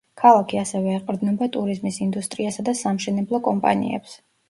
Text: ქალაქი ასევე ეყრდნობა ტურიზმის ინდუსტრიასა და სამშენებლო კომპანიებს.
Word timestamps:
ქალაქი 0.19 0.59
ასევე 0.61 0.95
ეყრდნობა 1.01 1.49
ტურიზმის 1.57 2.01
ინდუსტრიასა 2.09 2.69
და 2.71 2.77
სამშენებლო 2.83 3.47
კომპანიებს. 3.53 4.23